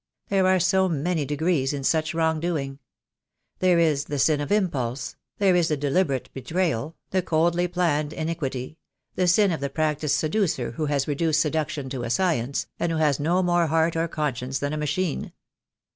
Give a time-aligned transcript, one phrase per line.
[0.29, 2.79] There are so many de grees in such wrong doing!
[3.59, 8.27] There is the sin of impulse: there is the deliberate betrayal, the coldly planned in
[8.27, 8.77] iquity,
[9.13, 12.97] the sin of the practised seducer who has reduced seduction to a science, and who
[12.97, 15.33] has no more heart or conscience than a machine.